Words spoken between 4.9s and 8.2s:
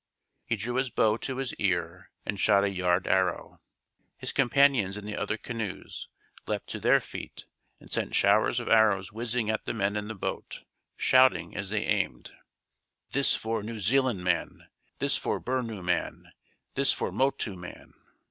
in the other canoes leapt to their feet and sent